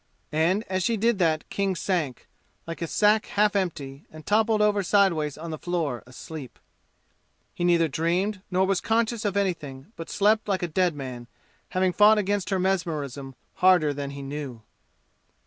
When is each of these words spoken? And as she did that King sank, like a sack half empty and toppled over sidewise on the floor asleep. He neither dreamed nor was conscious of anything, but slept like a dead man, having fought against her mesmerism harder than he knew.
And 0.33 0.63
as 0.67 0.81
she 0.81 0.97
did 0.97 1.19
that 1.19 1.47
King 1.51 1.75
sank, 1.75 2.27
like 2.65 2.81
a 2.81 2.87
sack 2.87 3.27
half 3.27 3.55
empty 3.55 4.05
and 4.09 4.25
toppled 4.25 4.59
over 4.59 4.81
sidewise 4.81 5.37
on 5.37 5.51
the 5.51 5.59
floor 5.59 6.01
asleep. 6.07 6.57
He 7.53 7.63
neither 7.63 7.87
dreamed 7.87 8.41
nor 8.49 8.65
was 8.65 8.81
conscious 8.81 9.25
of 9.25 9.37
anything, 9.37 9.93
but 9.95 10.09
slept 10.09 10.47
like 10.47 10.63
a 10.63 10.67
dead 10.67 10.95
man, 10.95 11.27
having 11.69 11.93
fought 11.93 12.17
against 12.17 12.49
her 12.49 12.57
mesmerism 12.57 13.35
harder 13.57 13.93
than 13.93 14.09
he 14.09 14.23
knew. 14.23 14.63